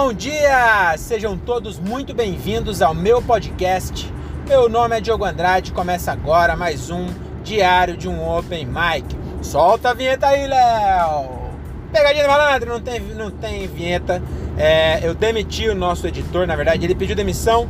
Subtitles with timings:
[0.00, 0.94] Bom dia!
[0.96, 4.08] Sejam todos muito bem-vindos ao meu podcast.
[4.46, 7.08] Meu nome é Diogo Andrade começa agora mais um
[7.42, 9.04] diário de um Open Mic.
[9.42, 11.50] Solta a vinheta aí, Léo!
[11.92, 14.22] Pegadinha do malandro, não tem, não tem vinheta.
[14.56, 17.68] É, eu demiti o nosso editor, na verdade, ele pediu demissão.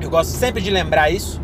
[0.00, 1.42] Eu gosto sempre de lembrar isso,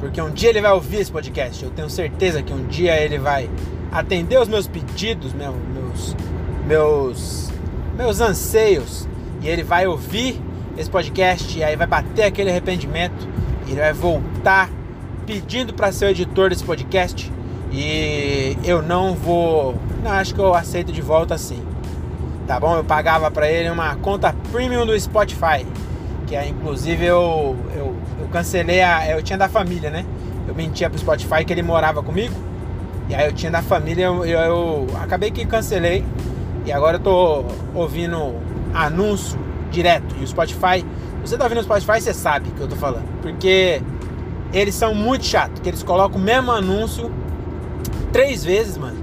[0.00, 1.62] porque um dia ele vai ouvir esse podcast.
[1.62, 3.50] Eu tenho certeza que um dia ele vai
[3.92, 6.16] atender os meus pedidos, meus,
[6.66, 7.50] meus,
[7.94, 9.11] meus anseios
[9.42, 10.40] e ele vai ouvir
[10.76, 13.28] esse podcast e aí vai bater aquele arrependimento
[13.66, 14.70] e ele vai voltar
[15.26, 17.30] pedindo para ser o editor desse podcast
[17.70, 21.62] e eu não vou, não acho que eu aceito de volta assim.
[22.46, 22.76] Tá bom?
[22.76, 25.64] Eu pagava para ele uma conta premium do Spotify,
[26.26, 30.04] que é inclusive eu eu, eu cancelei a eu tinha da família, né?
[30.46, 32.34] Eu mentia pro Spotify que ele morava comigo.
[33.08, 36.04] E aí eu tinha da família, eu, eu, eu acabei que cancelei.
[36.66, 38.34] E agora eu tô ouvindo
[38.74, 39.38] anúncio
[39.70, 40.14] direto.
[40.20, 40.84] E o Spotify,
[41.24, 43.06] você tá ouvindo o Spotify, você sabe que eu tô falando.
[43.20, 43.82] Porque
[44.52, 47.10] eles são muito chatos, que eles colocam o mesmo anúncio
[48.12, 49.02] três vezes, mano.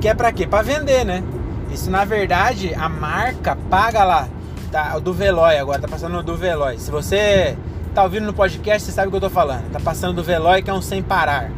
[0.00, 0.46] Que é pra quê?
[0.46, 1.22] Pra vender, né?
[1.70, 4.28] Isso na verdade a marca paga lá.
[4.70, 6.78] Tá, o do Veloy agora, tá passando o do Veloy.
[6.78, 7.56] Se você
[7.94, 9.70] tá ouvindo no podcast, você sabe o que eu tô falando.
[9.70, 11.50] Tá passando do Veloy, que é um sem parar.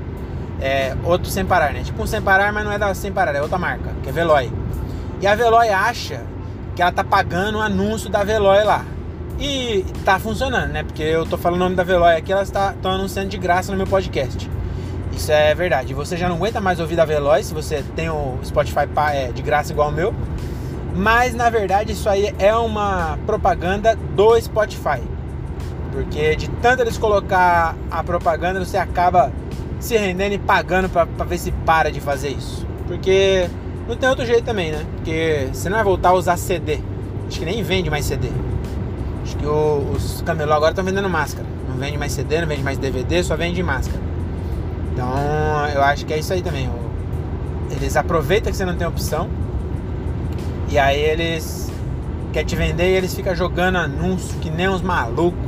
[0.61, 1.83] É outro sem parar, né?
[1.83, 4.13] Tipo um sem parar, mas não é da sem parar, é outra marca, que é
[4.13, 4.51] Veloy.
[5.21, 6.23] E a Veloy acha
[6.77, 8.85] que ela tá pagando o anúncio da Veloy lá.
[9.41, 10.83] E tá funcionando, né?
[10.83, 13.73] Porque eu tô falando o nome da Veloy aqui, elas estão tá, anunciando de graça
[13.73, 14.49] no meu podcast.
[15.13, 15.95] Isso é verdade.
[15.95, 19.41] Você já não aguenta mais ouvir da Veloy se você tem o Spotify é, de
[19.41, 20.15] graça igual o meu.
[20.95, 25.01] Mas na verdade isso aí é uma propaganda do Spotify.
[25.93, 29.33] Porque de tanto eles colocar a propaganda, você acaba
[29.81, 32.67] se rendendo e pagando para ver se para de fazer isso.
[32.87, 33.49] Porque
[33.89, 34.85] não tem outro jeito também, né?
[34.97, 36.81] Porque você não vai voltar a usar CD.
[37.29, 38.29] Acho que nem vende mais CD.
[39.23, 41.47] Acho que os camelô agora estão vendendo máscara.
[41.69, 44.01] Não vende mais CD, não vende mais DVD, só vende máscara.
[44.93, 45.09] Então
[45.75, 46.71] eu acho que é isso aí também.
[47.71, 49.29] Eles aproveitam que você não tem opção.
[50.69, 51.71] E aí eles
[52.33, 55.39] querem te vender e eles ficam jogando anúncio que nem uns malucos.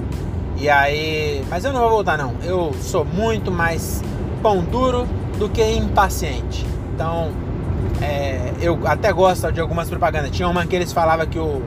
[0.56, 1.44] E aí.
[1.48, 2.34] Mas eu não vou voltar não.
[2.42, 4.02] Eu sou muito mais
[4.42, 5.06] pão duro
[5.38, 6.66] do que impaciente.
[6.94, 7.32] Então
[8.02, 10.30] é, eu até gosto de algumas propagandas.
[10.30, 11.62] Tinha uma que eles falavam que o,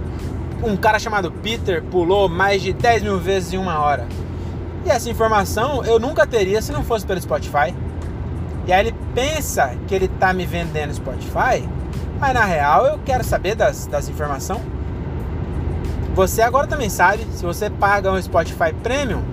[0.63, 4.07] um cara chamado Peter pulou mais de 10 mil vezes em uma hora.
[4.85, 7.73] E essa informação eu nunca teria se não fosse pelo Spotify.
[8.65, 11.67] E aí ele pensa que ele tá me vendendo Spotify,
[12.19, 14.61] mas na real eu quero saber das, das informações.
[16.13, 19.23] Você agora também sabe, se você paga um Spotify Premium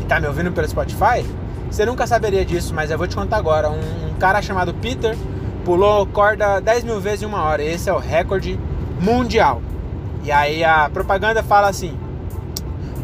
[0.00, 1.24] e tá me ouvindo pelo Spotify,
[1.70, 3.70] você nunca saberia disso, mas eu vou te contar agora.
[3.70, 5.16] Um, um cara chamado Peter
[5.66, 7.60] pulou corda 10 mil vezes em uma hora.
[7.60, 8.56] Esse é o recorde
[9.00, 9.60] mundial.
[10.22, 11.98] E aí a propaganda fala assim: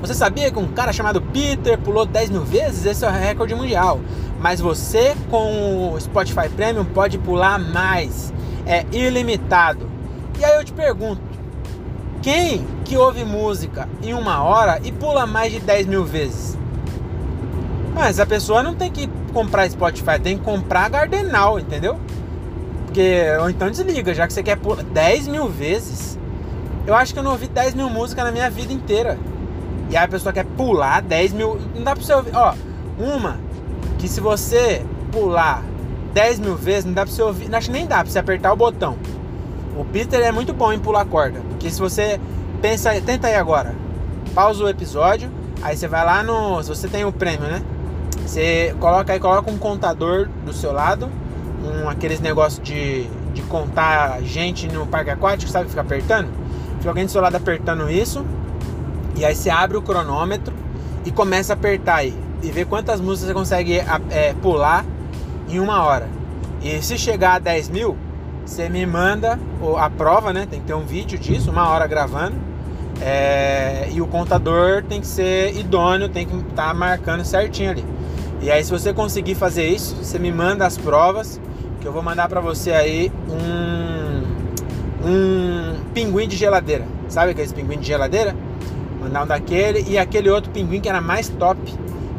[0.00, 2.86] Você sabia que um cara chamado Peter pulou 10 mil vezes?
[2.86, 4.00] Esse é o recorde mundial.
[4.40, 8.32] Mas você com o Spotify Premium pode pular mais.
[8.64, 9.90] É ilimitado.
[10.38, 11.20] E aí eu te pergunto:
[12.22, 16.56] quem que ouve música em uma hora e pula mais de 10 mil vezes?
[17.92, 21.98] Mas a pessoa não tem que comprar Spotify, tem que comprar Gardenal, entendeu?
[22.92, 26.18] Porque, ou então desliga, já que você quer pular 10 mil vezes.
[26.86, 29.18] Eu acho que eu não ouvi 10 mil músicas na minha vida inteira.
[29.88, 31.58] E aí a pessoa quer pular 10 mil.
[31.74, 32.36] Não dá pra você ouvir.
[32.36, 32.54] Ó,
[32.98, 33.40] uma
[33.98, 35.62] que se você pular
[36.12, 37.54] 10 mil vezes, não dá pra você ouvir.
[37.54, 38.98] Acho que nem dá pra você apertar o botão.
[39.74, 41.40] O Peter é muito bom em pular corda.
[41.48, 42.20] Porque se você
[42.60, 42.92] pensa.
[43.00, 43.74] Tenta aí agora.
[44.34, 45.30] Pausa o episódio.
[45.62, 46.62] Aí você vai lá no.
[46.62, 47.62] Se você tem o prêmio, né?
[48.26, 51.08] Você coloca aí, coloca um contador do seu lado
[51.62, 55.68] um, aqueles negócios de, de contar gente no parque aquático, sabe?
[55.68, 56.28] Fica apertando.
[56.78, 58.24] Fica alguém do seu lado apertando isso.
[59.16, 60.54] E aí você abre o cronômetro
[61.04, 62.14] e começa a apertar aí.
[62.42, 63.78] E ver quantas músicas você consegue
[64.10, 64.84] é, pular
[65.48, 66.08] em uma hora.
[66.62, 67.96] E se chegar a 10 mil,
[68.44, 69.38] você me manda
[69.78, 70.46] a prova, né?
[70.50, 72.36] Tem que ter um vídeo disso, uma hora gravando.
[73.00, 77.84] É, e o contador tem que ser idôneo, tem que estar tá marcando certinho ali.
[78.40, 81.40] E aí, se você conseguir fazer isso, você me manda as provas
[81.82, 84.22] que eu vou mandar para você aí um
[85.04, 86.86] um pinguim de geladeira.
[87.08, 88.36] Sabe aquele pinguim de geladeira?
[89.00, 91.60] Mandar um daquele e aquele outro pinguim que era mais top.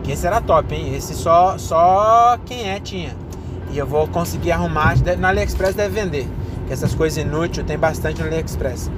[0.04, 0.94] Que esse era top, hein?
[0.94, 3.16] Esse só só quem é tinha.
[3.72, 6.28] E eu vou conseguir arrumar, no AliExpress deve vender.
[6.68, 8.92] Que essas coisas inúteis tem bastante no AliExpress.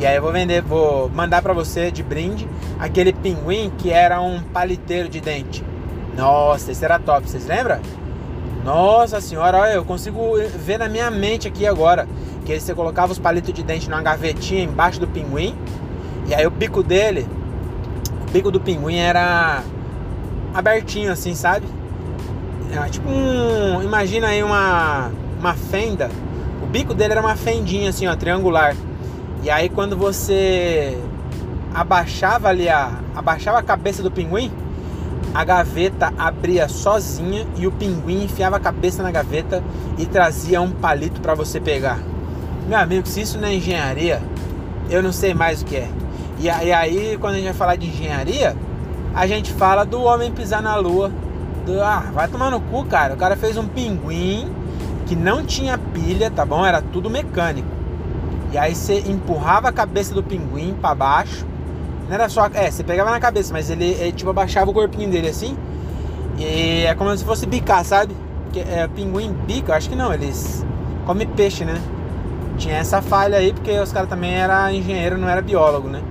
[0.00, 2.48] E aí eu vou vender, vou mandar para você de brinde
[2.80, 5.64] aquele pinguim que era um paliteiro de dente.
[6.16, 7.80] Nossa, esse era top, vocês lembram?
[8.68, 10.20] Nossa senhora, olha, eu consigo
[10.58, 12.06] ver na minha mente aqui agora
[12.44, 15.56] que você colocava os palitos de dente numa gavetinha embaixo do pinguim
[16.26, 17.26] E aí o bico dele,
[18.28, 19.62] o bico do pinguim era
[20.52, 21.66] abertinho assim, sabe?
[22.70, 23.82] Era tipo um.
[23.82, 25.10] Imagina aí uma,
[25.40, 26.10] uma fenda.
[26.62, 28.76] O bico dele era uma fendinha assim, ó, triangular.
[29.42, 30.98] E aí quando você
[31.72, 33.00] abaixava ali a.
[33.16, 34.52] abaixava a cabeça do pinguim,
[35.38, 39.62] a gaveta abria sozinha e o pinguim enfiava a cabeça na gaveta
[39.96, 42.00] e trazia um palito para você pegar.
[42.66, 44.20] Meu amigo, se isso não é engenharia,
[44.90, 45.88] eu não sei mais o que é.
[46.40, 48.56] E aí, quando a gente vai falar de engenharia,
[49.14, 51.12] a gente fala do homem pisar na lua.
[51.64, 53.14] Do, ah, vai tomar no cu, cara.
[53.14, 54.52] O cara fez um pinguim
[55.06, 56.66] que não tinha pilha, tá bom?
[56.66, 57.68] Era tudo mecânico.
[58.50, 61.46] E aí você empurrava a cabeça do pinguim para baixo
[62.08, 62.46] não era só.
[62.54, 65.56] É, você pegava na cabeça, mas ele, ele tipo abaixava o corpinho dele assim.
[66.38, 68.14] E é como se fosse bicar, sabe?
[68.44, 70.64] Porque é, pinguim bica, acho que não, eles
[71.04, 71.80] comem peixe, né?
[72.56, 76.02] Tinha essa falha aí, porque os caras também eram engenheiro, não era biólogo, né?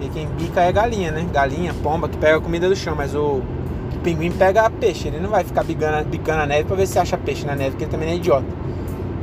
[0.00, 1.26] E quem bica é galinha, né?
[1.32, 5.30] Galinha, pomba, que pega comida do chão, mas o, o pinguim pega peixe, ele não
[5.30, 7.90] vai ficar bicando, bicando a neve pra ver se acha peixe na neve, porque ele
[7.90, 8.46] também é idiota.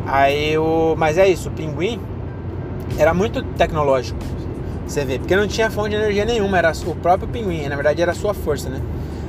[0.05, 0.95] Aí o.
[0.97, 1.99] Mas é isso, o pinguim
[2.97, 4.19] era muito tecnológico.
[4.87, 8.01] Você vê, porque não tinha fonte de energia nenhuma, era o próprio pinguim, na verdade
[8.01, 8.81] era a sua força, né?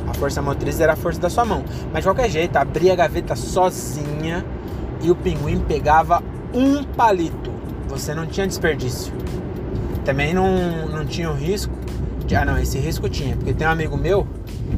[0.07, 1.65] A força motriz era a força da sua mão.
[1.93, 4.45] Mas de qualquer jeito, abria a gaveta sozinha
[5.03, 6.23] e o pinguim pegava
[6.55, 7.51] um palito.
[7.89, 9.13] Você não tinha desperdício.
[10.05, 11.75] Também não, não tinha o risco.
[12.27, 14.27] De, ah, não, esse risco tinha, porque tem um amigo meu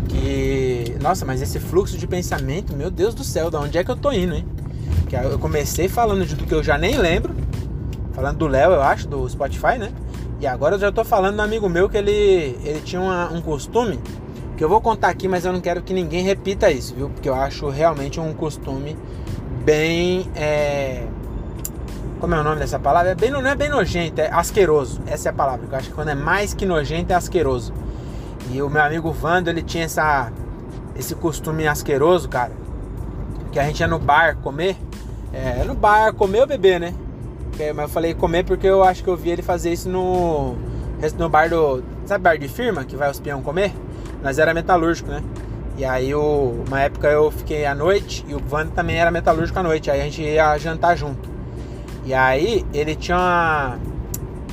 [0.08, 0.96] que.
[1.00, 3.96] Nossa, mas esse fluxo de pensamento, meu Deus do céu, da onde é que eu
[3.96, 4.46] tô indo, hein?
[5.08, 7.34] Que eu comecei falando de do que eu já nem lembro.
[8.12, 9.90] Falando do Léo, eu acho, do Spotify, né?
[10.40, 13.42] E agora eu já tô falando do amigo meu que ele, ele tinha uma, um
[13.42, 14.00] costume
[14.56, 17.10] que eu vou contar aqui, mas eu não quero que ninguém repita isso, viu?
[17.10, 18.96] Porque eu acho realmente um costume
[19.64, 20.30] bem.
[20.34, 21.06] É...
[22.20, 23.10] Como é o nome dessa palavra?
[23.10, 25.02] É bem, não é bem nojento, é asqueroso.
[25.06, 25.66] Essa é a palavra.
[25.70, 27.74] Eu acho que quando é mais que nojento é asqueroso.
[28.50, 30.32] E o meu amigo Vando, ele tinha essa,
[30.96, 32.52] esse costume asqueroso, cara.
[33.52, 34.76] Que a gente ia no bar comer.
[35.34, 36.94] É, no bar comer ou beber, né?
[37.74, 40.56] Mas eu falei comer porque eu acho que eu vi ele fazer isso no,
[41.18, 41.82] no bar do.
[42.06, 43.72] Sabe bar de firma que vai os peão comer?
[44.22, 45.22] Nós era metalúrgico, né?
[45.76, 49.58] E aí eu, uma época eu fiquei à noite e o Van também era metalúrgico
[49.58, 49.90] à noite.
[49.90, 51.28] Aí a gente ia jantar junto.
[52.04, 53.78] E aí ele tinha uma,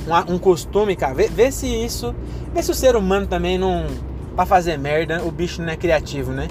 [0.06, 1.14] uma, um costume, cara.
[1.14, 2.14] Vê, vê, se isso.
[2.54, 3.86] Vê se o ser humano também não.
[4.34, 6.48] Pra fazer merda, o bicho não é criativo, né?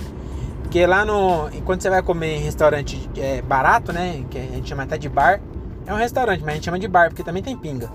[0.62, 1.50] Porque lá no.
[1.54, 4.26] Enquanto você vai comer em restaurante é, barato, né?
[4.30, 5.42] Que a gente chama até de bar
[5.88, 7.90] é um restaurante, mas a gente chama de bar, porque também tem pinga.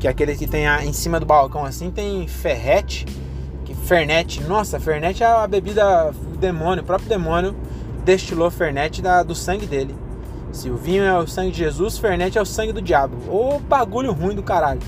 [0.00, 3.06] Que é aquele que tem a, em cima do balcão assim, tem ferrete,
[3.64, 4.42] que Fernet.
[4.42, 7.54] Nossa, Fernet é a bebida do demônio, o próprio demônio
[8.04, 9.94] destilou Fernet da, do sangue dele.
[10.50, 13.16] Se o vinho é o sangue de Jesus, Fernet é o sangue do diabo.
[13.32, 14.80] Ô bagulho ruim do caralho.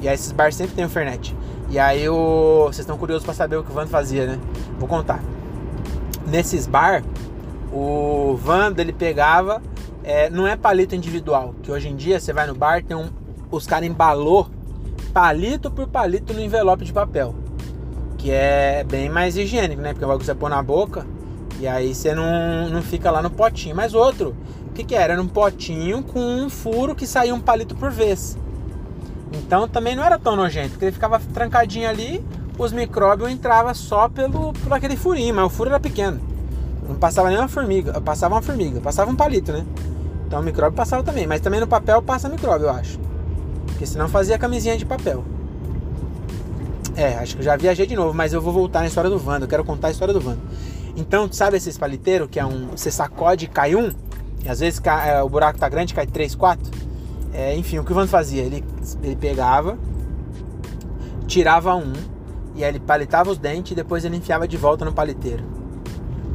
[0.00, 1.34] E aí esses bars sempre tem o Fernet.
[1.68, 2.66] E aí o...
[2.66, 4.38] vocês estão curiosos para saber o que o Vando fazia, né?
[4.78, 5.20] Vou contar.
[6.24, 7.02] Nesses bar,
[7.72, 9.60] o Vando ele pegava
[10.04, 13.08] é, não é palito individual, que hoje em dia você vai no bar, tem um,
[13.50, 14.48] os caras embalou
[15.12, 17.34] palito por palito no envelope de papel.
[18.18, 19.94] Que é bem mais higiênico, né?
[19.94, 21.06] Porque você pôr na boca
[21.58, 23.74] e aí você não, não fica lá no potinho.
[23.74, 24.36] Mas outro,
[24.68, 25.14] o que, que era?
[25.14, 28.36] Era um potinho com um furo que saía um palito por vez.
[29.32, 32.24] Então também não era tão nojento, porque ele ficava trancadinho ali,
[32.58, 36.33] os micróbios entravam só pelo, por aquele furinho, mas o furo era pequeno.
[36.88, 39.64] Não passava nem uma formiga, passava uma formiga, passava um palito, né?
[40.26, 42.98] Então o micróbio passava também, mas também no papel passa micróbio, eu acho.
[43.66, 45.24] Porque senão fazia camisinha de papel.
[46.96, 49.18] É, acho que eu já viajei de novo, mas eu vou voltar na história do
[49.18, 50.40] Vando, eu quero contar a história do Vando.
[50.96, 52.68] Então, sabe esses paliteiros que é um.
[52.68, 53.92] Você sacode e cai um,
[54.44, 56.70] e às vezes cai, é, o buraco tá grande, cai três, quatro.
[57.32, 58.42] É, enfim, o que o Vando fazia?
[58.42, 58.64] Ele,
[59.02, 59.76] ele pegava,
[61.26, 61.92] tirava um,
[62.54, 65.42] e aí ele palitava os dentes e depois ele enfiava de volta no paliteiro.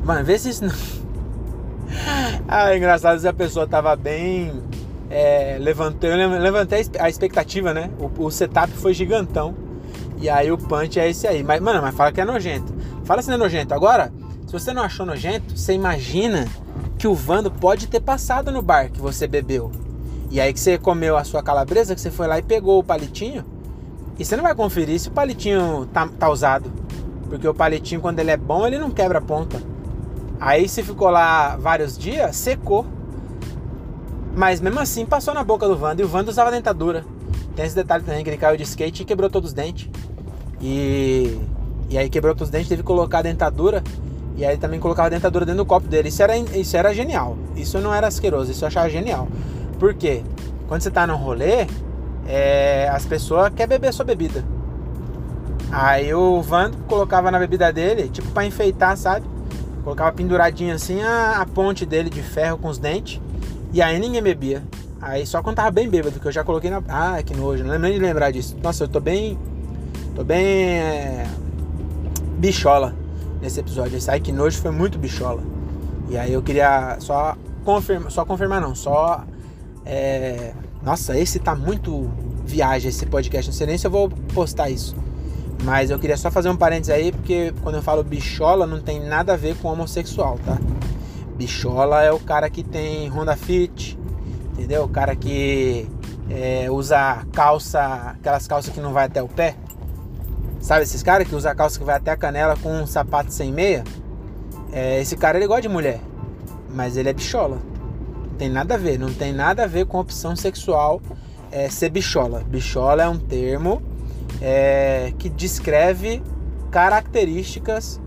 [0.04, 0.74] Mano, vê se isso não.
[2.48, 4.62] ah, é engraçado se a pessoa tava bem.
[5.10, 7.90] É, levantei, levantei a expectativa, né?
[8.00, 9.56] O, o, setup foi gigantão.
[10.22, 11.44] E aí o punch é esse aí.
[11.44, 12.74] Mas, mano, mas fala que é nojento.
[13.04, 13.74] Fala se não é nojento.
[13.74, 14.12] Agora,
[14.46, 16.48] se você não achou nojento, você imagina
[16.98, 19.72] que o Vando pode ter passado no bar que você bebeu.
[20.30, 22.84] E aí que você comeu a sua calabresa, que você foi lá e pegou o
[22.84, 23.44] palitinho.
[24.20, 26.72] E você não vai conferir se o palitinho tá, tá usado.
[27.30, 29.62] Porque o palitinho, quando ele é bom, ele não quebra a ponta.
[30.40, 32.86] Aí se ficou lá vários dias, secou.
[34.36, 37.04] Mas mesmo assim passou na boca do Wanda e o Wanda usava dentadura.
[37.56, 39.90] Tem esse detalhe também que ele caiu de skate e quebrou todos os dentes.
[40.62, 41.38] E,
[41.90, 43.84] e aí quebrou todos os dentes, teve que colocar a dentadura.
[44.38, 46.08] E aí também colocava a dentadura dentro do copo dele.
[46.08, 47.38] Isso era, isso era genial.
[47.56, 49.28] Isso não era asqueroso, isso eu achava genial.
[49.78, 50.24] Por quê?
[50.70, 51.68] Quando você tá num rolê,
[52.26, 54.46] é, as pessoas querem beber sua bebida.
[55.72, 59.26] Aí o Vando colocava na bebida dele, tipo para enfeitar, sabe?
[59.84, 63.22] Colocava penduradinho assim a, a, ponte dele de ferro com os dentes.
[63.72, 64.64] E aí ninguém bebia.
[65.02, 66.82] Aí só quando tava bem bêbado, que eu já coloquei na.
[66.88, 68.58] Ah, que nojo, não lembro nem de lembrar disso.
[68.62, 69.38] Nossa, eu tô bem.
[70.16, 70.46] Tô bem.
[70.46, 71.28] É...
[72.38, 72.94] bichola
[73.42, 73.98] nesse episódio.
[73.98, 75.42] Esse aí que nojo foi muito bichola.
[76.10, 78.12] E aí eu queria só confirmar.
[78.12, 79.24] Só confirmar não, só.
[79.86, 80.54] É...
[80.84, 82.10] Nossa, esse tá muito
[82.46, 83.50] viagem esse podcast.
[83.50, 84.96] Não sei nem se eu vou postar isso.
[85.64, 89.00] Mas eu queria só fazer um parênteses aí, porque quando eu falo bichola não tem
[89.00, 90.58] nada a ver com homossexual, tá?
[91.36, 93.98] Bichola é o cara que tem Honda Fit,
[94.54, 94.84] entendeu?
[94.84, 95.88] O cara que
[96.30, 97.82] é, usa calça,
[98.20, 99.56] aquelas calças que não vai até o pé.
[100.60, 103.52] Sabe esses caras que usa calça que vai até a canela com um sapato sem
[103.52, 103.84] meia?
[104.72, 106.00] É, esse cara ele gosta de mulher,
[106.70, 107.58] mas ele é bichola.
[108.30, 111.02] Não tem nada a ver, não tem nada a ver com opção sexual
[111.52, 112.44] é, ser bichola.
[112.48, 113.82] Bichola é um termo
[114.42, 116.22] é, que descreve
[116.72, 118.00] características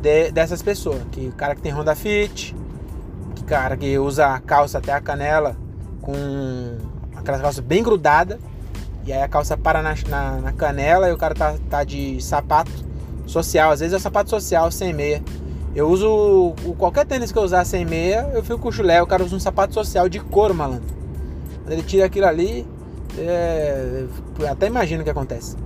[0.00, 1.02] de, dessas pessoas.
[1.10, 2.54] Que o cara que tem Honda Fit,
[3.34, 5.56] que cara que usa calça até a canela
[6.00, 6.78] com
[7.14, 8.38] aquela calça bem grudada,
[9.04, 12.22] e aí a calça para na, na, na, canela e o cara tá, tá de
[12.22, 12.70] sapato
[13.26, 13.70] social.
[13.70, 15.22] Às vezes é o sapato social sem meia.
[15.74, 19.00] Eu uso o, qualquer tênis que eu usar sem meia, eu fico com o chulé.
[19.00, 21.00] O cara usa um sapato social de couro, malandro.
[21.68, 22.66] Ele tira aquilo ali,
[23.18, 24.06] é,
[24.48, 25.56] até imagino o que acontece.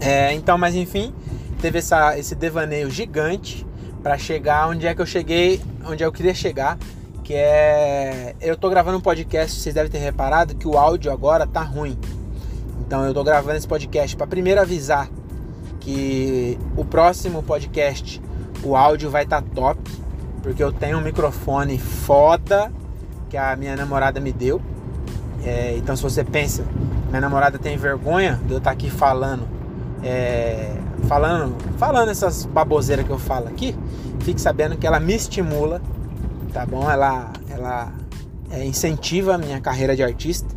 [0.00, 1.12] É, então, mas enfim,
[1.60, 3.66] teve essa, esse devaneio gigante
[4.02, 6.78] para chegar onde é que eu cheguei, onde eu queria chegar,
[7.24, 11.46] que é eu tô gravando um podcast, vocês devem ter reparado que o áudio agora
[11.46, 11.98] tá ruim.
[12.80, 15.10] Então eu tô gravando esse podcast para primeiro avisar
[15.80, 18.22] que o próximo podcast
[18.62, 19.80] o áudio vai estar tá top,
[20.42, 22.72] porque eu tenho um microfone foda
[23.28, 24.60] que a minha namorada me deu.
[25.44, 26.64] É, então se você pensa,
[27.08, 29.46] minha namorada tem vergonha de eu estar tá aqui falando,
[30.02, 30.74] é,
[31.06, 33.74] falando, falando essas baboseiras que eu falo aqui,
[34.20, 35.80] fique sabendo que ela me estimula,
[36.52, 36.90] tá bom?
[36.90, 37.92] Ela, ela
[38.50, 40.48] é, incentiva a minha carreira de artista,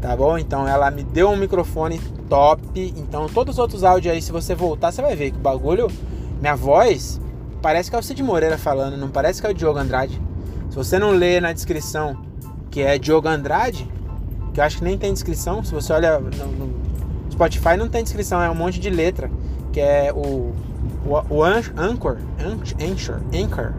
[0.00, 0.36] tá bom?
[0.36, 2.62] Então ela me deu um microfone top.
[2.96, 5.88] Então todos os outros áudios aí, se você voltar, você vai ver que o bagulho,
[6.40, 7.20] minha voz
[7.62, 10.20] parece que é o Cid Moreira falando, não parece que é o Diogo Andrade.
[10.68, 12.16] Se você não lê na descrição
[12.72, 13.86] que é Diogo Andrade,
[14.52, 15.62] que eu acho que nem tem descrição.
[15.62, 16.74] Se você olha no, no
[17.30, 19.30] Spotify, não tem descrição, é um monte de letra,
[19.72, 20.52] que é o,
[21.06, 22.16] o, o Anchor, Anchor,
[22.80, 23.72] Anchor,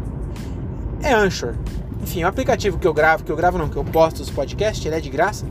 [1.02, 1.56] é Anchor.
[2.04, 4.86] Enfim, o aplicativo que eu gravo, que eu gravo não, que eu posto os podcasts,
[4.86, 5.46] ele é de graça,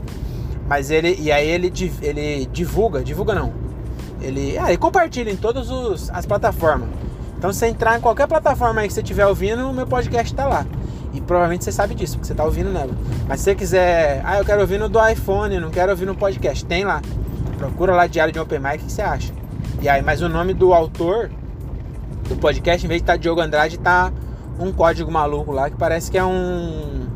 [0.67, 1.71] mas ele, e aí ele,
[2.01, 3.53] ele divulga, divulga não,
[4.21, 6.87] ele, ah, ele compartilha em todas as plataformas.
[7.37, 10.47] Então, se entrar em qualquer plataforma aí que você estiver ouvindo, o meu podcast está
[10.47, 10.65] lá.
[11.13, 12.91] E provavelmente você sabe disso, porque você está ouvindo nela.
[13.27, 16.15] Mas se você quiser, ah, eu quero ouvir no do iPhone, não quero ouvir no
[16.15, 17.01] podcast, tem lá.
[17.57, 19.31] Procura lá Diário de Open Mic, o que você acha?
[19.81, 21.29] E aí, mas o nome do autor
[22.27, 24.11] do podcast, em vez de estar tá Diogo Andrade, tá
[24.59, 27.07] um código maluco lá que parece que é um,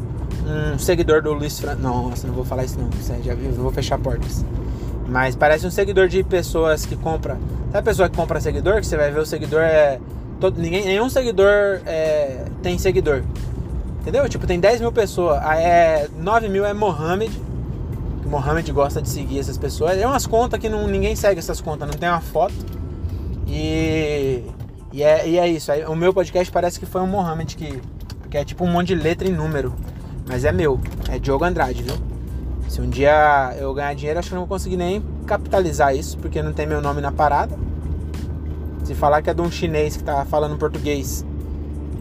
[0.74, 1.76] um seguidor do Luiz Fran...
[1.76, 4.46] Não, nossa, não vou falar isso não, você já viu, não vou fechar portas.
[5.08, 7.38] Mas parece um seguidor de pessoas que compra.
[7.72, 8.82] Sabe a pessoa que compra seguidor?
[8.82, 10.00] Que você vai ver o seguidor é.
[10.40, 13.24] Todo, ninguém, nenhum seguidor é, tem seguidor.
[14.02, 14.28] Entendeu?
[14.30, 17.32] Tipo, tem 10 mil pessoas, é, 9 mil é Mohamed.
[18.26, 19.98] Mohamed gosta de seguir essas pessoas.
[19.98, 22.54] É umas contas que não, ninguém segue essas contas, não tem uma foto.
[23.48, 24.44] E,
[24.92, 25.72] e, é, e é isso.
[25.72, 27.82] Aí, o meu podcast parece que foi um Mohamed que,
[28.30, 29.74] que é tipo um monte de letra e número.
[30.28, 31.96] Mas é meu, é Diogo Andrade, viu?
[32.68, 36.42] Se um dia eu ganhar dinheiro, acho que não vou conseguir nem capitalizar isso, porque
[36.44, 37.58] não tem meu nome na parada.
[38.84, 41.26] Se falar que é de um chinês que tá falando português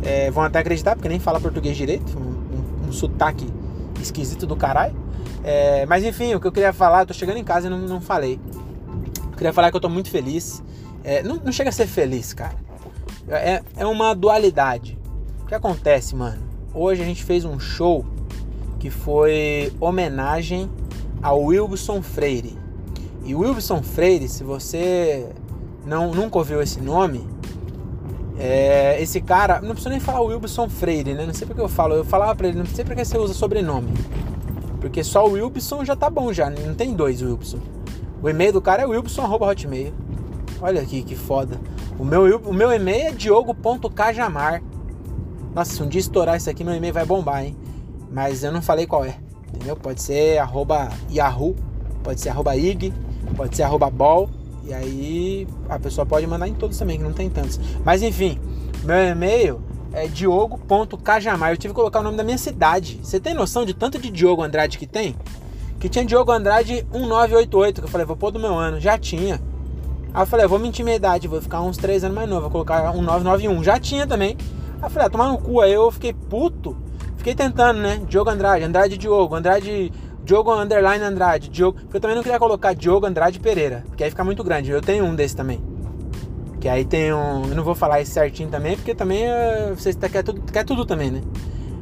[0.03, 3.47] é, vão até acreditar, porque nem fala português direito, um, um, um sotaque
[4.00, 4.95] esquisito do caralho.
[5.43, 7.79] É, mas enfim, o que eu queria falar, eu tô chegando em casa e não,
[7.79, 8.41] não falei.
[9.25, 10.62] Eu queria falar que eu tô muito feliz.
[11.05, 12.57] É, não, não, chega a ser feliz, cara.
[13.29, 14.99] É, é uma dualidade.
[15.43, 16.43] O que acontece, mano?
[16.75, 18.05] Hoje a gente fez um show
[18.81, 20.71] que foi homenagem
[21.23, 22.59] ao Wilson Freire.
[23.25, 25.29] E Wilson Freire, se você
[25.85, 27.26] não nunca ouviu esse nome,
[28.38, 31.25] é, esse cara, não precisa nem falar Wilson Freire, né?
[31.25, 33.93] Não sei porque eu falo, eu falava pra ele, não sei porque você usa sobrenome.
[34.81, 37.59] Porque só o Wilson já tá bom já, não tem dois Wilson.
[38.23, 39.93] O e-mail do cara é wilson.hotmail.
[40.61, 41.61] Olha aqui que foda.
[41.99, 44.62] O meu, o meu e-mail é diogo.cajamar.
[45.55, 47.57] Nossa, se um dia estourar isso aqui, meu e-mail vai bombar, hein?
[48.11, 49.16] Mas eu não falei qual é,
[49.49, 49.76] entendeu?
[49.76, 51.55] Pode ser arroba Yahoo,
[52.02, 52.93] pode ser arroba IG,
[53.37, 54.28] pode ser arroba Ball.
[54.67, 57.61] E aí a pessoa pode mandar em todos também, que não tem tantos.
[57.85, 58.39] Mas enfim,
[58.83, 59.61] meu e-mail
[59.93, 61.53] é diogo.cajamar.
[61.53, 62.99] Eu tive que colocar o nome da minha cidade.
[63.03, 65.15] Você tem noção de tanto de Diogo Andrade que tem?
[65.79, 68.81] Que tinha Diogo Andrade 1988, que eu falei, vou pôr do meu ano.
[68.81, 69.41] Já tinha.
[70.13, 72.51] Aí eu falei, vou mentir minha idade, vou ficar uns 3 anos mais novo, vou
[72.51, 73.63] colocar um 991.
[73.63, 74.37] Já tinha também.
[74.77, 75.61] Aí eu falei, ah, tomar no cu.
[75.61, 76.77] Aí eu fiquei puto.
[77.17, 78.01] Fiquei tentando, né?
[78.09, 79.93] Diogo Andrade, Andrade Diogo, Andrade.
[80.26, 81.78] Diogo Underline Andrade, Diogo.
[81.83, 84.73] Porque eu também não queria colocar Diogo Andrade Pereira, porque aí fica muito grande.
[84.73, 85.62] Eu tenho um desse também.
[86.61, 87.47] Que aí tem um.
[87.49, 90.85] Eu não vou falar isso certinho também, porque também uh, você quer tudo, quer tudo
[90.85, 91.23] também, né?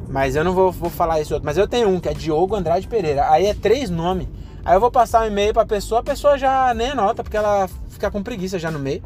[0.07, 1.43] Mas eu não vou, vou falar esse outro.
[1.43, 3.31] Mas eu tenho um, que é Diogo Andrade Pereira.
[3.31, 4.27] Aí é três nomes.
[4.63, 7.67] Aí eu vou passar um e-mail pra pessoa, a pessoa já nem anota, porque ela
[7.89, 9.01] fica com preguiça já no meio.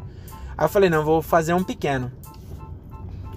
[0.56, 2.12] Aí eu falei, não, vou fazer um pequeno.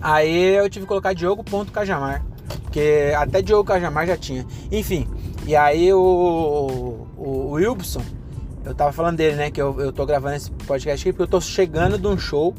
[0.02, 2.26] Aí eu tive que colocar Diogo.cajamar.
[2.64, 4.46] Porque até Diogo Cajamar já tinha.
[4.72, 5.08] Enfim,
[5.46, 8.02] e aí o, o, o Wilson,
[8.66, 9.52] eu tava falando dele, né?
[9.52, 12.56] Que eu, eu tô gravando esse podcast aqui porque eu tô chegando de um show.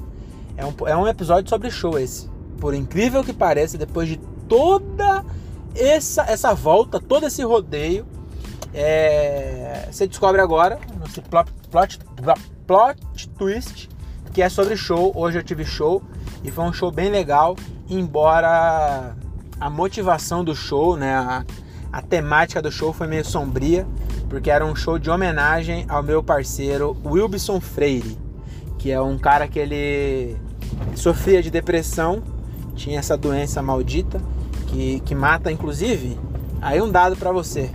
[0.57, 2.29] É um, é um episódio sobre show esse.
[2.61, 5.25] Por incrível que pareça, depois de toda
[5.75, 8.07] essa, essa volta, todo esse rodeio,
[8.73, 11.99] é, você descobre agora, no plot, plot,
[12.67, 13.88] plot twist,
[14.33, 15.12] que é sobre show.
[15.14, 16.03] Hoje eu tive show
[16.43, 17.57] e foi um show bem legal,
[17.88, 19.17] embora
[19.59, 21.45] a motivação do show, né, a,
[21.94, 23.86] a temática do show foi meio sombria,
[24.28, 28.18] porque era um show de homenagem ao meu parceiro Wilson Freire,
[28.76, 30.36] que é um cara que ele
[30.96, 32.20] sofria de depressão,
[32.74, 34.20] tinha essa doença maldita
[34.66, 36.18] que, que mata, inclusive.
[36.60, 37.70] Aí um dado para você,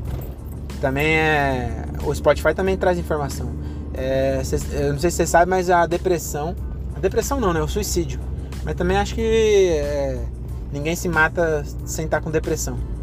[0.81, 3.49] também é o Spotify também traz informação.
[3.93, 4.41] É,
[4.73, 6.57] eu não sei se você sabe, mas a depressão,
[6.93, 8.19] a depressão não, né, o suicídio.
[8.65, 10.19] Mas também acho que é,
[10.73, 12.98] ninguém se mata sem estar com depressão.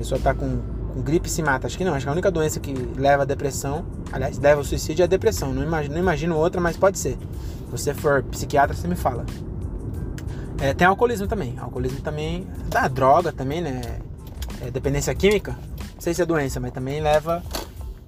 [0.00, 0.62] Pessoa está com,
[0.94, 1.66] com gripe e se mata.
[1.66, 1.92] Acho que não.
[1.92, 5.06] Acho que a única doença que leva a depressão, aliás, leva ao suicídio é a
[5.06, 5.52] depressão.
[5.52, 7.18] Não imagino, não imagino outra, mas pode ser.
[7.18, 9.26] Se você for psiquiatra, você me fala.
[10.58, 11.54] É, tem alcoolismo também.
[11.58, 12.46] Alcoolismo também.
[12.70, 14.00] Dá droga também, né?
[14.62, 15.52] É, dependência química.
[15.94, 17.42] Não sei se é doença, mas também leva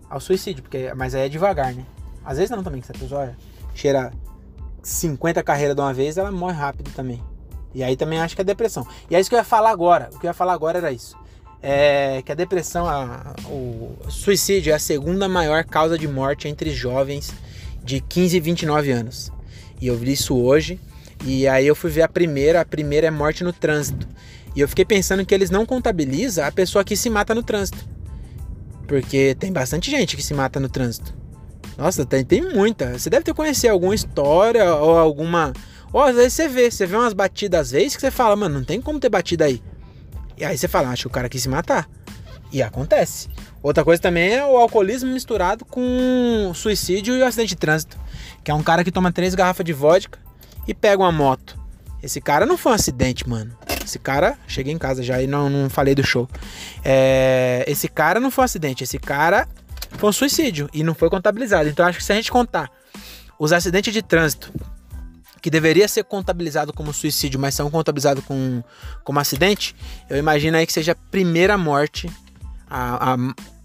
[0.09, 0.62] ao suicídio.
[0.62, 1.85] Porque, mas aí é devagar, né?
[2.24, 3.37] Às vezes não também, que se a pessoa
[3.74, 4.11] cheira
[4.83, 7.22] 50 carreiras de uma vez, ela morre rápido também.
[7.74, 8.87] E aí também acho que é depressão.
[9.11, 10.09] E é isso que eu ia falar agora.
[10.14, 11.20] O que eu ia falar agora era isso.
[11.62, 16.70] É que a depressão, a, o suicídio é a segunda maior causa de morte entre
[16.70, 17.33] jovens
[17.85, 19.33] de 15 e 29 anos.
[19.81, 20.81] E eu vi isso hoje.
[21.25, 22.61] E aí eu fui ver a primeira.
[22.61, 24.09] A primeira é morte no trânsito.
[24.57, 27.88] E eu fiquei pensando que eles não contabilizam a pessoa que se mata no trânsito.
[28.88, 31.14] Porque tem bastante gente que se mata no trânsito.
[31.79, 32.98] Nossa, tem, tem muita.
[32.98, 35.53] Você deve ter conhecido alguma história ou alguma
[35.92, 38.59] ou às vezes você vê, você vê umas batidas às vezes que você fala, mano,
[38.59, 39.62] não tem como ter batida aí.
[40.36, 41.88] E aí você fala, acho que o cara quis se matar.
[42.52, 43.28] E acontece.
[43.62, 47.98] Outra coisa também é o alcoolismo misturado com suicídio e o acidente de trânsito.
[48.44, 50.18] Que é um cara que toma três garrafas de vodka
[50.66, 51.58] e pega uma moto.
[52.02, 53.56] Esse cara não foi um acidente, mano.
[53.84, 56.28] Esse cara, cheguei em casa já e não, não falei do show.
[56.84, 59.48] É, esse cara não foi um acidente, esse cara
[59.92, 61.68] foi um suicídio e não foi contabilizado.
[61.68, 62.70] Então acho que se a gente contar
[63.38, 64.52] os acidentes de trânsito
[65.42, 68.62] que deveria ser contabilizado como suicídio, mas são contabilizados com,
[69.02, 69.74] como acidente,
[70.09, 72.09] eu imagino aí que seja a primeira morte,
[72.70, 73.16] a, a,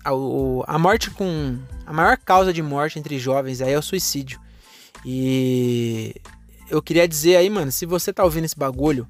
[0.03, 1.59] a, a morte com.
[1.85, 4.39] A maior causa de morte entre jovens aí é o suicídio.
[5.05, 6.15] E
[6.69, 9.07] eu queria dizer aí, mano, se você tá ouvindo esse bagulho,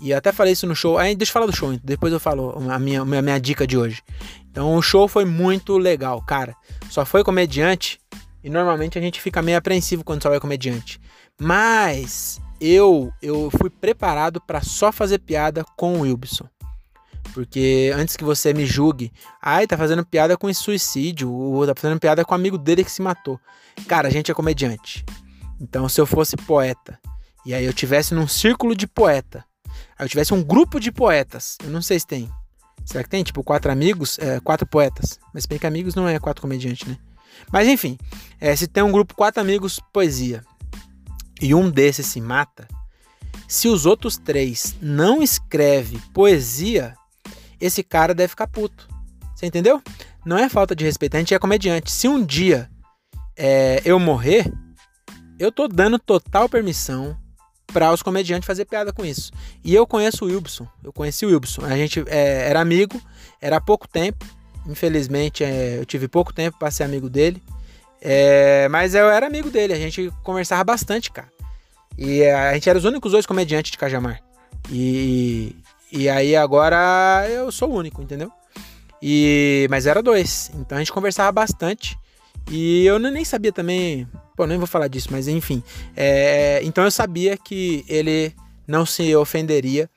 [0.00, 2.20] e eu até falei isso no show, aí deixa eu falar do show, depois eu
[2.20, 4.02] falo a minha, a minha dica de hoje.
[4.50, 6.54] Então o show foi muito legal, cara.
[6.88, 8.00] Só foi comediante,
[8.42, 11.00] e normalmente a gente fica meio apreensivo quando só vai comediante.
[11.38, 16.48] Mas eu eu fui preparado para só fazer piada com o Wilson.
[17.32, 22.00] Porque antes que você me julgue, ai, tá fazendo piada com suicídio, ou tá fazendo
[22.00, 23.38] piada com o amigo dele que se matou.
[23.86, 25.04] Cara, a gente é comediante.
[25.60, 26.98] Então, se eu fosse poeta,
[27.44, 29.44] e aí eu tivesse num círculo de poeta,
[29.96, 32.28] aí eu tivesse um grupo de poetas, eu não sei se tem.
[32.84, 33.22] Será que tem?
[33.22, 35.20] Tipo, quatro amigos, é, quatro poetas.
[35.32, 36.96] Mas bem que amigos não é quatro comediantes, né?
[37.52, 37.96] Mas enfim,
[38.40, 40.42] é, se tem um grupo, quatro amigos, poesia
[41.40, 42.66] e um desses se mata,
[43.48, 46.94] se os outros três não escreve poesia,
[47.60, 48.88] esse cara deve ficar puto.
[49.34, 49.82] Você entendeu?
[50.24, 51.90] Não é falta de respeito, a gente é comediante.
[51.90, 52.70] Se um dia
[53.36, 54.52] é, eu morrer,
[55.38, 57.16] eu tô dando total permissão
[57.72, 59.32] para os comediantes fazer piada com isso.
[59.64, 61.64] E eu conheço o Wilson, eu conheci o Wilson.
[61.64, 63.00] A gente é, era amigo,
[63.40, 64.24] era há pouco tempo.
[64.70, 67.42] Infelizmente, é, eu tive pouco tempo para ser amigo dele.
[68.00, 71.28] É, mas eu era amigo dele, a gente conversava bastante, cara.
[71.98, 74.22] E a gente era os únicos dois comediantes de Cajamar.
[74.70, 75.54] E,
[75.92, 78.30] e aí agora eu sou o único, entendeu?
[79.02, 80.50] E, mas era dois.
[80.54, 81.98] Então a gente conversava bastante.
[82.50, 84.08] E eu nem sabia também.
[84.36, 85.62] Pô, nem vou falar disso, mas enfim.
[85.96, 88.34] É, então eu sabia que ele
[88.66, 89.90] não se ofenderia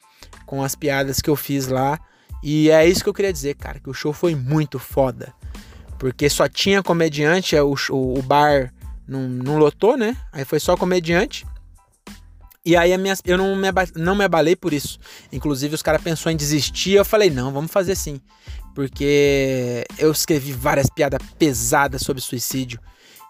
[0.46, 2.00] com as piadas que eu fiz lá.
[2.44, 5.34] E é isso que eu queria dizer, cara, que o show foi muito foda.
[5.98, 8.74] Porque só tinha comediante, é o, o, bar
[9.08, 10.18] não, não lotou, né?
[10.34, 11.46] Aí foi só comediante.
[12.66, 15.00] E aí minha, eu não me, não me abalei por isso.
[15.32, 16.92] Inclusive, os caras pensou em desistir.
[16.92, 18.20] Eu falei, não, vamos fazer sim.
[18.76, 22.80] Porque eu escrevi várias piadas pesadas sobre suicídio.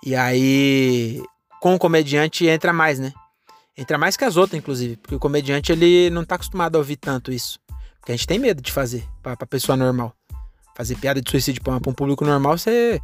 [0.03, 1.21] E aí,
[1.61, 3.13] com o comediante, entra mais, né?
[3.77, 4.97] Entra mais que as outras, inclusive.
[4.97, 7.59] Porque o comediante, ele não tá acostumado a ouvir tanto isso.
[8.03, 10.13] Porque a gente tem medo de fazer pra, pra pessoa normal.
[10.75, 12.99] Fazer piada de suicídio pra, pra um público normal, você,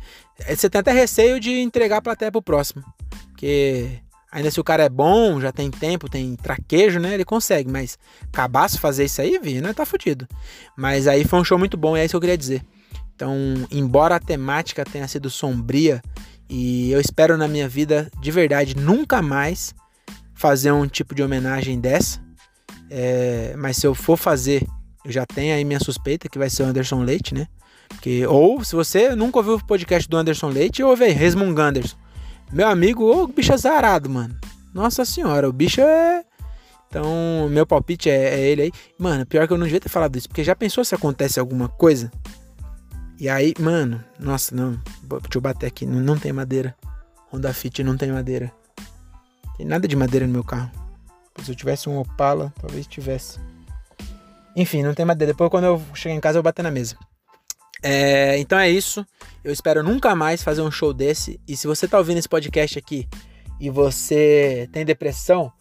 [0.45, 2.83] você tem até receio de entregar a plateia pro próximo.
[3.29, 7.15] Porque Ainda se o cara é bom, já tem tempo, tem traquejo, né?
[7.15, 7.97] Ele consegue, mas
[8.31, 9.73] cabaço fazer isso aí, vi, né?
[9.73, 10.27] Tá fudido.
[10.77, 12.61] Mas aí foi um show muito bom, e é isso que eu queria dizer.
[13.15, 13.35] Então,
[13.71, 15.99] embora a temática tenha sido sombria,
[16.47, 19.73] e eu espero na minha vida, de verdade, nunca mais
[20.35, 22.21] fazer um tipo de homenagem dessa.
[22.89, 24.63] É, mas se eu for fazer,
[25.05, 27.47] eu já tenho aí minha suspeita que vai ser o Anderson Leite, né?
[28.01, 31.97] Que, ou se você nunca ouviu o podcast do Anderson Leite, ouve aí, Resmung Anderson.
[32.51, 34.35] Meu amigo, o bicho azarado, mano.
[34.73, 36.23] Nossa senhora, o bicho é.
[36.87, 38.71] Então, meu palpite é, é, ele aí.
[38.97, 41.69] Mano, pior que eu não devia ter falado isso, porque já pensou se acontece alguma
[41.69, 42.11] coisa?
[43.19, 44.79] E aí, mano, nossa, não.
[45.03, 46.75] Deixa eu bater aqui, não, não tem madeira.
[47.31, 48.51] Honda Fit não tem madeira.
[49.57, 50.71] Tem nada de madeira no meu carro.
[51.43, 53.39] Se eu tivesse um Opala, talvez tivesse.
[54.55, 55.33] Enfim, não tem madeira.
[55.33, 56.97] Depois, quando eu chegar em casa, eu vou bater na mesa.
[57.81, 59.05] É, então é isso.
[59.43, 61.39] Eu espero nunca mais fazer um show desse.
[61.47, 63.07] E se você tá ouvindo esse podcast aqui
[63.59, 65.51] e você tem depressão,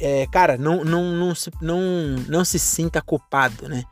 [0.00, 1.80] é, cara, não, não, não, se, não,
[2.28, 3.84] não se sinta culpado, né?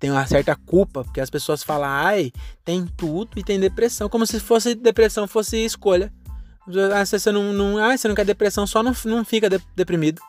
[0.00, 2.32] Tem uma certa culpa, porque as pessoas falam, ai,
[2.64, 6.12] tem tudo e tem depressão, como se fosse depressão fosse escolha.
[6.92, 10.20] Ah, você não, não, ah, você não quer depressão, só não, não fica de, deprimido.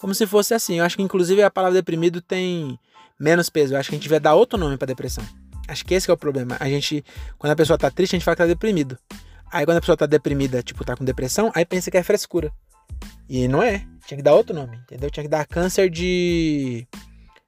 [0.00, 0.78] Como se fosse assim.
[0.78, 2.78] Eu acho que inclusive a palavra deprimido tem
[3.18, 3.74] menos peso.
[3.74, 5.24] Eu acho que a gente devia dar outro nome para depressão.
[5.66, 6.56] Acho que esse é o problema.
[6.60, 7.04] A gente,
[7.36, 8.98] quando a pessoa tá triste, a gente fala que tá deprimido.
[9.50, 12.52] Aí quando a pessoa tá deprimida, tipo, tá com depressão, aí pensa que é frescura.
[13.28, 13.84] E não é.
[14.06, 15.10] Tinha que dar outro nome, entendeu?
[15.10, 16.86] Tinha que dar câncer de.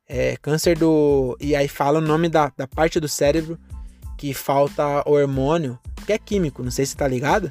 [0.07, 1.37] É, câncer do.
[1.41, 3.59] E aí fala o nome da, da parte do cérebro
[4.19, 7.51] que falta hormônio, que é químico, não sei se tá ligado.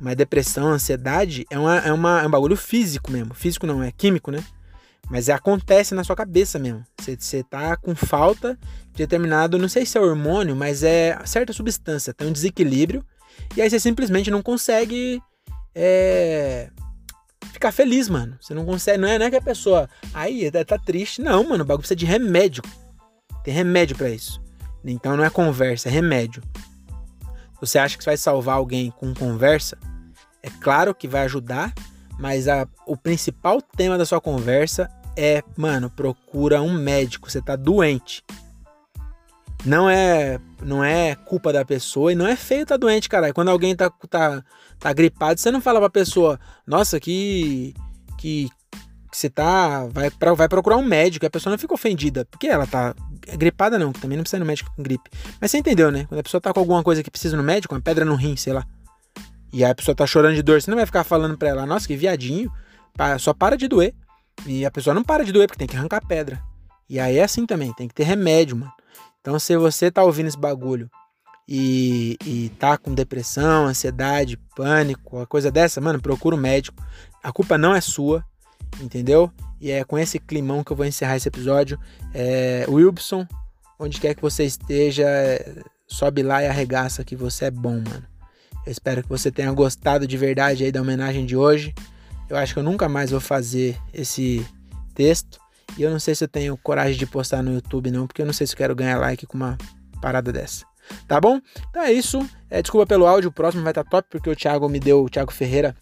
[0.00, 3.34] Mas depressão, ansiedade é, uma, é, uma, é um bagulho físico mesmo.
[3.34, 4.42] Físico não, é químico, né?
[5.10, 6.82] Mas acontece na sua cabeça mesmo.
[7.16, 8.58] Você tá com falta
[8.92, 13.04] de determinado, não sei se é hormônio, mas é certa substância, tem um desequilíbrio.
[13.56, 15.22] E aí você simplesmente não consegue
[15.74, 16.70] é,
[17.52, 18.36] ficar feliz, mano.
[18.40, 21.20] Você não consegue, não é, não é que a pessoa, aí tá, tá triste.
[21.20, 22.62] Não, mano, o bagulho precisa de remédio.
[23.44, 24.40] Tem remédio para isso.
[24.84, 26.42] Então não é conversa, é remédio.
[27.60, 29.76] Você acha que você vai salvar alguém com conversa?
[30.42, 31.74] É claro que vai ajudar,
[32.18, 37.56] mas a, o principal tema da sua conversa é, mano, procura um médico, você tá
[37.56, 38.22] doente.
[39.64, 43.32] Não é, não é culpa da pessoa e não é feio tá doente, cara.
[43.34, 44.44] Quando alguém tá, tá,
[44.78, 47.74] tá gripado, você não fala pra pessoa, nossa, que
[48.16, 48.48] que,
[49.10, 52.46] que você tá, vai, pra, vai procurar um médico, a pessoa não fica ofendida, porque
[52.46, 52.94] ela tá
[53.36, 55.10] gripada não, também não precisa ir no médico com gripe.
[55.40, 56.06] Mas você entendeu, né?
[56.08, 58.36] Quando a pessoa tá com alguma coisa que precisa no médico, uma pedra no rim,
[58.36, 58.64] sei lá.
[59.52, 61.66] E aí a pessoa tá chorando de dor, você não vai ficar falando pra ela,
[61.66, 62.52] nossa, que viadinho,
[63.18, 63.92] só para de doer.
[64.46, 66.42] E a pessoa não para de doer porque tem que arrancar pedra.
[66.88, 68.72] E aí é assim também, tem que ter remédio, mano.
[69.20, 70.90] Então se você tá ouvindo esse bagulho
[71.46, 76.82] e, e tá com depressão, ansiedade, pânico, uma coisa dessa, mano, procura um médico.
[77.22, 78.24] A culpa não é sua,
[78.80, 79.30] entendeu?
[79.60, 81.78] E é com esse climão que eu vou encerrar esse episódio.
[82.14, 83.26] É, Wilson,
[83.78, 85.06] onde quer que você esteja,
[85.86, 88.06] sobe lá e arregaça que você é bom, mano.
[88.66, 91.74] Eu espero que você tenha gostado de verdade aí da homenagem de hoje.
[92.28, 94.46] Eu acho que eu nunca mais vou fazer esse
[94.94, 95.38] texto.
[95.76, 98.26] E eu não sei se eu tenho coragem de postar no YouTube, não, porque eu
[98.26, 99.56] não sei se eu quero ganhar like com uma
[100.00, 100.64] parada dessa.
[101.06, 101.40] Tá bom?
[101.70, 102.26] Então é isso.
[102.50, 105.04] É, desculpa pelo áudio, o próximo vai estar tá top, porque o Thiago me deu,
[105.04, 105.76] o Thiago Ferreira,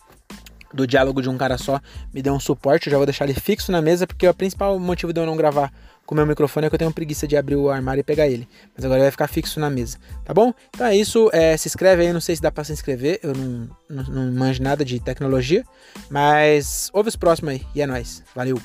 [0.75, 1.81] do diálogo de um cara só,
[2.13, 2.89] me deu um suporte.
[2.89, 5.37] Eu já vou deixar ele fixo na mesa, porque o principal motivo de eu não
[5.37, 5.73] gravar
[6.07, 8.29] com o meu microfone é que eu tenho preguiça de abrir o armário e pegar
[8.29, 8.49] ele.
[8.75, 10.55] Mas agora vai ficar fixo na mesa, tá bom?
[10.71, 11.29] Então é isso.
[11.33, 13.19] É, se inscreve aí, não sei se dá pra se inscrever.
[13.23, 15.65] Eu não, não, não manjo nada de tecnologia.
[16.09, 17.67] Mas ouve os próximos aí.
[17.75, 18.23] E é nóis.
[18.35, 18.57] Valeu!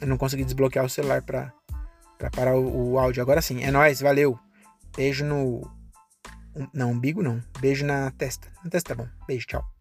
[0.00, 1.52] Eu não consegui desbloquear o celular pra
[2.32, 3.20] parar o, o áudio.
[3.20, 3.64] Agora sim.
[3.64, 4.38] É nóis, valeu!
[4.96, 5.68] Beijo no.
[6.72, 7.42] Não, umbigo não.
[7.58, 8.46] Beijo na testa.
[8.64, 9.08] Na testa tá bom.
[9.26, 9.79] Beijo, tchau.